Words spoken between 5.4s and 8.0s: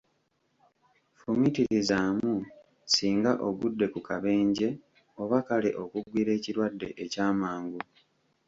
kale okugwirwa ekirwadde ekyamangu!